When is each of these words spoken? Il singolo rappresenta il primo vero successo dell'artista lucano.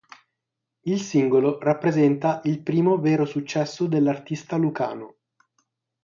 Il 0.85 0.99
singolo 0.99 1.59
rappresenta 1.59 2.41
il 2.45 2.63
primo 2.63 2.97
vero 2.97 3.23
successo 3.23 3.85
dell'artista 3.85 4.55
lucano. 4.55 5.17